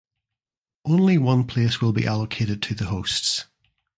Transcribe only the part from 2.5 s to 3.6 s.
to the hosts.